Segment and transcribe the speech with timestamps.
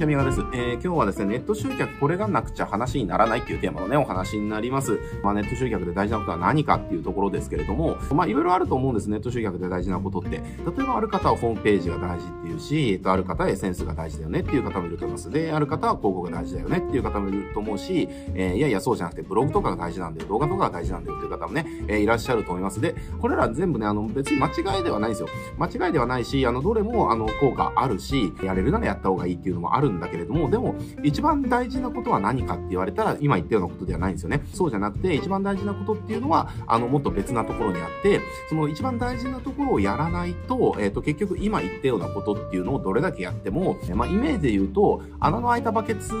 [0.00, 0.40] ちは、みがです。
[0.40, 4.98] えー、今日はですね、ネット集客、これがなくちゃ話にならないっていうテーマのね、お話になります。
[5.22, 10.30] まあ、ネット集客で大事なことは何かっていうところですけれども、まあ、いろいろあると思うんです、ネット集客で大事なことって。
[10.30, 10.42] 例え
[10.86, 15.30] ば、ある方はホームページが大事っていうし、えっと、ある方はエッセンスが大事だよねっていう方もいると思います。
[15.30, 22.80] で、ある方は広告が大事だよねっていう方もいると思うし、えー、いやいや、そうじゃなくて、ブログとかが大事なんだよ、動画とかが大事なんだよっていう方もね、えー、いらっしゃると思います。
[22.80, 25.28] で、これら全部ね、あの、別に間違いではないんですよ。
[25.58, 34.42] 間違いではないし、あの、どれも、あの、効果あるし、やれるならやった方がいいっていうのもあるんだけれども、でも、一番大事なことは何かって言われたら、今言ったようなことではないんですよね。
[34.52, 46.12] そうじゃなくて、一番大事なことっていうのは、あの、もっと別なところにあって、その一番大事なところをやらないと、えっ、ー、と、結局今言ったようなことっていうのをどれだけやっても、まあ、イメージで言うと、穴の開いたバケツ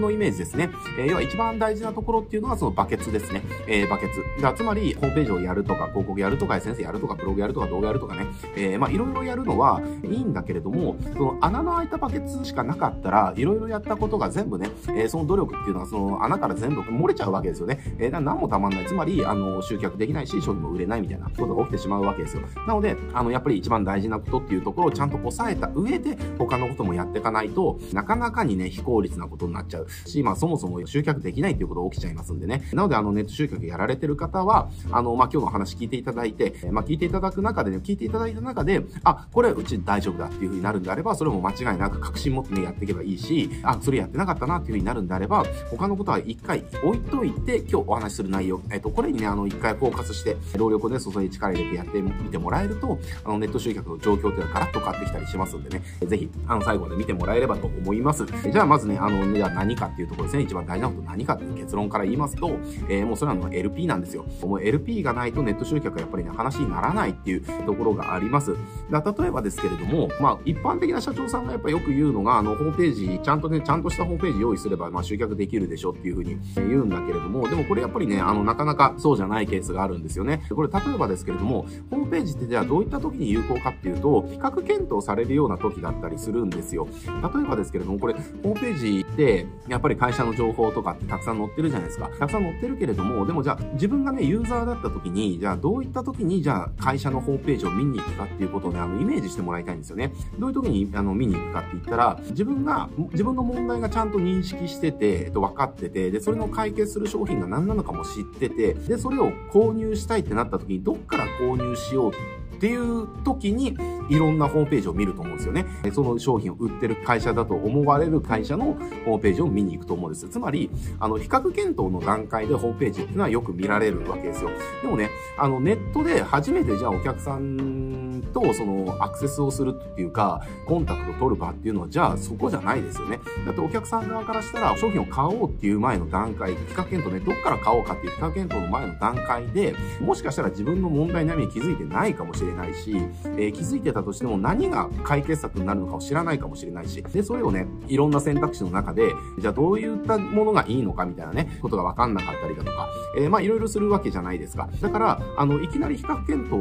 [0.00, 0.70] のイメージですね。
[0.98, 3.42] えー、要は一番大事なところっていうのはそのバケツですね。
[3.66, 4.42] えー、バケツ。
[4.42, 8.26] だつまり、ホームページをやるとか、広告やるとか、先生やるとか、ブログやるとか、動画やるとかね。
[8.56, 17.78] えー、まあ、いろいろやるのはいいんだけれども、その穴の開いたバケツしかなかったら、いろいろやったことが全部ね、えー、その努力っていうのはその穴から全部漏れちゃうわけですよね。
[17.98, 18.86] えー、だ何もたまんない。
[18.86, 22.42] つまり、あの、集客できないし、商品も売れないみたいなことが起きてしまうわけですよ。
[22.66, 32.68] なので、あの、やっぱり一番大事なことっていうところをちゃんと抑えた上で、他のこともやっていかないと、なかなかにね、非効率なことになっちゃうし、まあ、そもそも集客できないっていうことが起きちゃいますんでね。
[32.72, 58.26] なので、あの、ネット集客やられてる方は、あの、まあ、今日の話聞いていただいて、まあ、聞いていただく中でね、聞いていただいた中で、あ、これうち大丈夫だっていう風になるんであれば、それも間違いなく確信持ってね、やっていけばいいいいし、あ、それやってなかったなっていう風になるんであれば、他のことは一回置いといて、今日お話しする内容、えっと、これにね、あの、一回フォーカスして、労力をね、注い力入れてやってみてもらえると、あの、ネット集客の状況っていうのはガラッと変わってきたりしますんでね、ぜひ、あの、最後まで見てもらえればと思います。
[58.26, 62.50] じゃあ、まずね、あの、じゃあ何かっていうところですね、一番大事なこと何かっていう結論から言いますと、
[62.88, 64.24] えー、もうそれはの LP なんですよ。
[64.42, 68.56] もう LP がないとネット集客はやっぱりね、話にならないっていうところがあります。
[68.90, 80.42] だ例えばですけれども、まあ、一般的な社長さんがやっぱよく言うのが、あの、ホームページ、ちゃんとね、ちゃんとしたホームページ用意すれば、まあ、集客できるでしょっていうふうに言うんだけれども、でもこれやっぱりね、あの、なかなかそうじゃないケースがあるんですよね。
[80.54, 86.88] これ、例えばですけれども、ホームページってじゃあどういった時に有効かっていうと、比較検討されるような時だったりするんですよ。
[87.06, 92.08] 例えばですけれども、これ、ホームページって、やっぱり会社の情報とかってたくさん載ってるじゃないですか。
[92.18, 100.12] たくさん載ってるけれども、でもじゃあ、自分がね、ユーザーだった時に、じゃあどういった時に、じゃあ会社のホームページを見に行くかっていうことをね、あの、イメージしてもらいたいんですよね。
[100.38, 113.76] どういう時に、あの、見に行くかって言ったら、自分が、自分の問題がちゃんと認識してて、えっと、分かってて、で、それの解決する商品が何なのかも知ってて、で、それを購入したいってなった時に、どっから購入しようっていう時に、
[114.08, 115.66] いろんなホームページを見ると思うんですよね。
[115.92, 120.28] その商品を売ってる会社だと思われる会社のホームページを見に行くと思うんです。
[120.28, 124.50] つまり、あの、比較検討の段階でホームページっていうのはよく見られるわけですよ。
[124.82, 133.20] でもね、あの、ネットで初めてじゃあお客さんとそのアクセスをするっていうか、コンタクトを取る場っていうのは、じゃあそこじゃないですよね。
[133.44, 142.96] だってお客さん側からしたら商品を買おうっていう前の段階、比較検討ね、どっから買おうかっていう比較検討の前の段階で、もしかしたら自分の問題悩みに気づいてないかもしれないし、
[143.36, 154.68] えー、気づいてたとしても何が解決策になるのかを知らないかもしれないし、で、それをね、いろんな選択肢の中で、じゃあどういったものがいいのかみたいなね、ことがわかんなかったりだとか、えー、まあいろいろするわけじゃないですか。
[154.80, 156.54] だから、あの、いきなり比較検討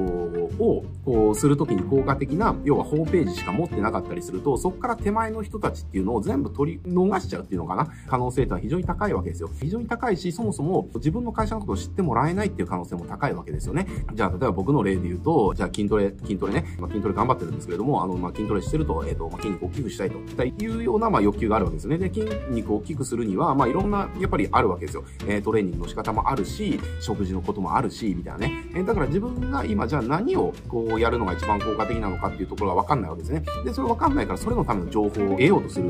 [0.60, 9.50] を、こう、するときに効果的な、要はホームページしか持ってなかったりすると、そこから手前の人たちっていうのを全部取り逃しちゃうっていうのかな、可能性とは非常に高いわけですよ。
[9.60, 13.88] 非常に高いし、そもそも自分の会社のことを知ってもらえないっていう可能性も高いわけですよね。
[14.14, 21.98] じゃあ、例えば僕の例で言うと、じゃあ筋トレ、筋トレね、まあ、筋トレ頑張ってるんですけれども、あの、まあ、筋トレしてると、えっ、ー、と、まあ、筋肉を大きくしたいというような、まあ、欲求があるわけですね。
[21.98, 25.04] で、筋肉を大きくするには、まあ、いろんな、やっぱりあるわけですよ。
[25.28, 28.70] えー、トレーニングの仕方もあるし、食事のこともあるし、みたいなね。
[28.74, 33.44] えー、だから自分が今、じゃあ何を、こう、やるのが一番効果的なのかっていうところがわかんないわけですね。
[33.64, 35.88] で、それわかんないから、それのための情報を得ようとする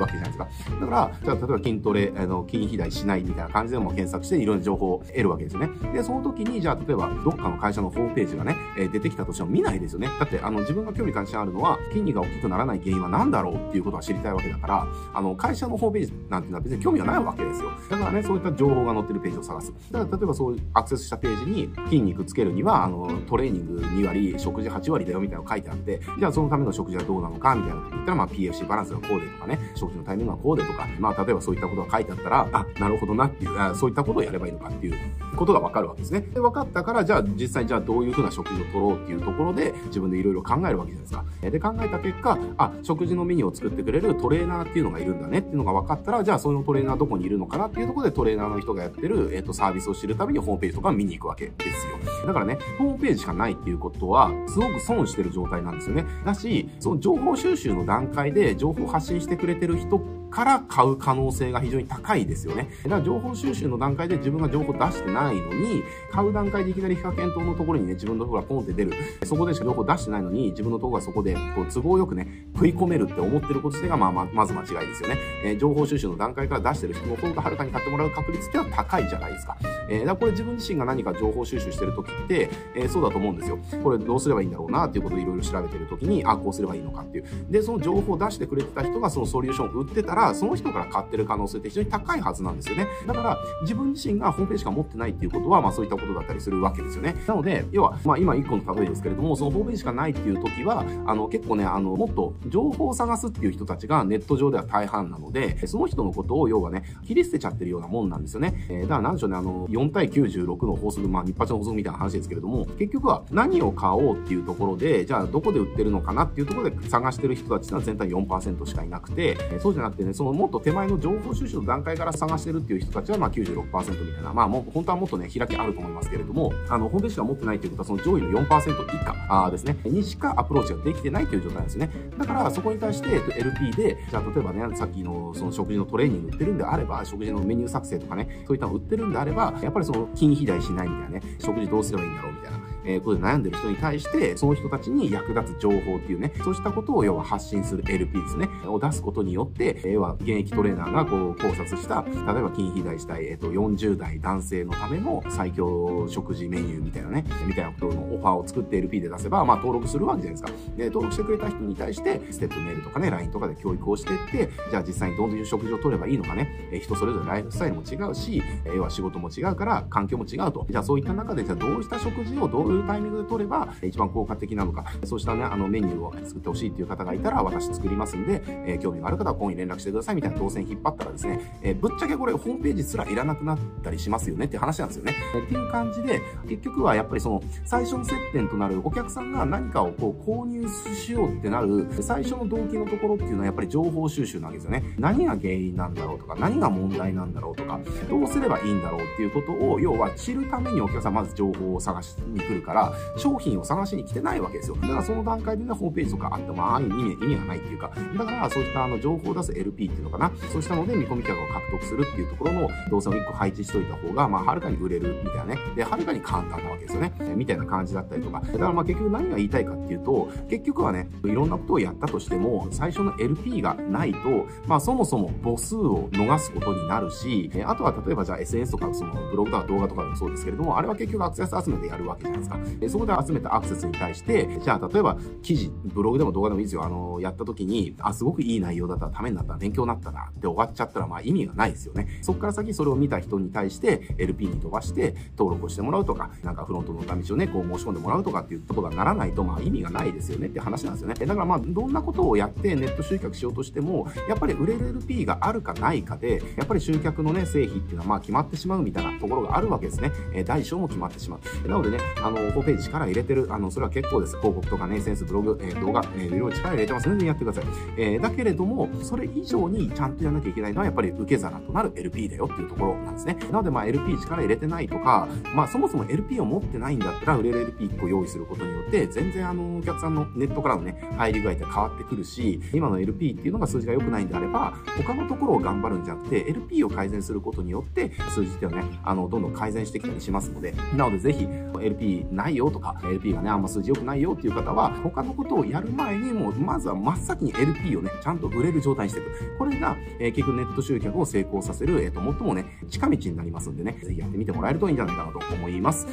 [0.00, 0.48] わけじゃないですか。
[0.80, 5.70] だから、じゃあ、例えば筋トレ、あの、筋肥大しないみたいな感じでも検索して、いろんな情報を得るわけですよね。
[5.92, 10.08] で、その時に、じゃあ、例えば、どっかの会社のホームページがね、えー、出てきたとしても見ないですよね。
[10.18, 17.70] だって、あの、自分が興味関心あるのは、筋肉が大きくならない原因は何だろうっていうことは知りたいわけだから、あの、会社のホームページなんていうのは別に興味はないわけですよ。
[17.90, 19.72] だからね、そういった情報が載ってるページを探す。
[19.90, 34.94] だから例えばそういうアクセスしたページに筋肉つけるには、あの、トレーニング2割、食事8割だよみたいなの書いてあって、じゃあそのための食事はどうなのかみたいなこと言ったら、まあ PFC バランスがこうでとかね、食事のタイミングがこうでとか、まあ例えばそういったことが書いてあったら、あ、なるほどなっていう、あそういったことをやればいいのかっていう
[35.36, 36.20] ことがわかるわけですね。
[36.20, 41.24] で、分かったから、じゃあ実際じゃあどういうふうな食事を取ろうっていうところで、自分でいろいろ考えるわけじゃないですか。
[41.50, 52.26] で、考えた結果、あ、食事のメニューを作ってくれるトレーナーっていうのがいるんだねっていうのが分かったら、じゃあそのトレーナーどこにいるのかなっていうところでトレーナーの人がやってる、えっ、ー、と、サービスを知るためにホームページとか見に行くわけですよ。
[52.26, 56.04] だからね、ホームページしかないっていうことは、すごく損してる状態なんですよね。
[56.24, 60.00] だし、その情報収集の段階で情報発信してくれてる人
[60.38, 62.70] から買う可能性が非常に高いですよね。
[62.84, 65.82] だから情報収集の段階で自分が情報出してないのに、
[66.12, 68.92] 買う段階でいきなり非課検討のところにね、自分のところがポンって出る。
[69.24, 75.16] そこでしか情報出してないのに、自分のところがそこで、こう、都合よくね、食い込めるって思ってること自体が、まあ、ままず間違いですよね。
[75.44, 79.56] えー、情報収集の段階から出してる人の方がはるかに買ってもらう確率ってのは高いじゃないですか。
[79.88, 83.58] えー、だからこれ自分自身が何か情報収集してる時って、えー、そうだと思うんですよ。
[83.82, 87.24] これどうすればいいんだろうなっていうことをいろいろ調べてる時に、あ、こうすればいいのかっていう。
[87.50, 92.86] で、その情報を出してくれてた人がそのソリューションを売ってたら、その人から買ってる可能性って非常に高いはずなんですよね。
[93.06, 97.16] だから、自分自身がホームページしか持ってないっていうことは、まあそういったことだったりするわけですよね。
[97.26, 108.66] なので、要は、まあ今1個の例えですけれども、そのホームページしかないっていう時は、あの、結構ね、あの、もっと情報を探すっていう人たちがネット上では大半なので、その人のことを要はね、切り捨てちゃってるようなもんなんですよね。
[108.68, 131.90] えー、だからなんでしょうね、あの、4対96の法則、まあ日発の法則みたいな話ですけれども、結局は何を買おうっていうところで、じゃあどこで売ってるのかなっていうところで探してる人たちは全体4%しかいなくて、そうじゃなくてね、そのもっと手前の情報収集の段階から探してるっていう人たちはまあ96%みたいな、まあもう本当はもっとね、開きあると思いますけれども、あの、ホームページしか持ってないっていうことはその上位の4%以下あですね、にしかアプローチができてないという状態なんですね。
[132.18, 133.08] だからそこに対して
[133.38, 142.57] LP で、じゃあ例えばね、さっきのその食事のトレーニング売ってるんであれば、食事のメニュー作成とかね、そういったの売ってるんであれば、やっぱりその筋肥大しないみたいなね、食事どうすればいいんだろうみたいな。
[142.84, 160.76] えー、これで悩んでる人に対して、その人たちに役立つ情報っていうね、そうしたことを要は発信する LP ですね、を出すことによって、要は現役トレーナーがこう考察した、例えば筋肥大したい、えっ、と、40代男性のための最強食事メニューみたいなね、みたいなことのオファーを作って LP で出せば、まあ登録するわけじゃないですか。
[160.76, 170.66] で、登録してくれた人に対して、ステップメールとかね、LINE とかで教育をしていって、じゃあ実際にどういう食事を取ればいいのかね、人それぞれライフスタイルも違うし、要は仕事も違うから、環境も違うと。
[170.70, 185.14] じゃあそういった中で、じゃあどうした食事をどうういうタイミングで取れば、一番効果的なのか、そうしたね、あのメニューを作ってほしいっていう方がいたら、私作りますんで、えー、興味がある方は今夜連絡してくださいみたいな動線引っ張ったらですね、えー、ぶっちゃけこれホームページすらいらなくなったりしますよねって話なんですよね。
[185.34, 194.94] えー、っていう感じで、結局はやっぱりその最初の接点となるお客さんが何かをこう購入しようってなる最初の動機のところっていうのはやっぱり情報収集なわけですよね。
[194.98, 204.76] 何が原因なんだろうとか、何が問題なんだろうとか、どうすればいいんだろうっていうことを、要は知るためにお客さんまず情報を探しに来るから、商品を探しに来てないわけですよ。
[204.76, 215.58] だからその段階でね、ホームページとかあっても、ああいう意味意味がないっていうか、だからそういったあの情報を出す LP っていうのかな、そうしたので見込み客を獲得するっていうところの動線を1個配置しといた方が、まあ、はるかに売れるみたいなね。
[215.76, 217.12] で、はるかに簡単なわけですよね。
[217.36, 218.40] みたいな感じだったりとか。
[218.40, 224.18] だからまあ結局何が言いたいかっていうと、結局はね、いろんなことをやったとしても、最初の LP がないと、
[224.66, 232.47] まあそもそも母数を逃すことになるし、あとは例えばじゃあ SNS とかそのブログとか動画とかでもそうですけれども、あれは結局アクセス集めてやるわけじゃないですか。
[232.88, 236.84] そこで集めたアクセスに対して、じゃあ例えば記事、ブログでも動画でもいいですよ。
[236.84, 242.08] あの、やった時に、あ、すごくいい内容だったらためになった勉強になったなって終わっちゃったらまあ意味がないですよね。
[242.22, 251.14] そこから先それを見た人に対して LP に飛ばして登録をしてもらうとか、なんかフロントの道をね、こう申し込んでもらうとかっていうところがならないとまあ意味がないですよねって話なんですよね。
[251.14, 260.12] だからまあどんなことをやってネット集客しようとしても、やっぱり売れる LP があるかないかで、やっぱり集客のね、成否っていうのはまあ決まってしまうみたいなところがあるわけですね。
[260.32, 261.68] えー、大小も決まってしまう。
[261.68, 264.36] なのでね、あの、ホームページ力入れてる、あの、それは結構です。
[264.38, 267.08] 広告とかね、センス、ブログ、えー、動画、えー、いろいろ力入れてます。
[267.08, 267.64] 全然やってください。
[267.96, 273.36] えー、だけれども、それ以上にちゃんとやらなきゃいけないのは、やっぱり受け皿となる LP だよっていうところなんですね。
[273.50, 291.46] なので、まあ LP 力入れてないとか、まあそもそも LP を持ってないんだったら、売れる LP1 個用意することによって、全然あの、お客さんのネットからのね、入り具合って変わってくるし、今の LP っていうのが数字が良くないんであれば、他のところを頑張るんじゃなくて、LP を改善することによって、数字っていうのはね、あの、どんどん改善してきたりしますので、なのでぜひ、
[291.80, 299.56] LP ないよとか、LP がね、あんま数字良くないよっていう方は、他のことをやる前に、もう、まずは真っ先に LP をね、ちゃんと売れる状態にしていく。
[299.58, 306.06] これが、えー、結局ネット集客を成功させる、えっ、ー、と、最もね、近道になりますんでね、ぜひやってみてもらえるといいんじゃないかなと思います。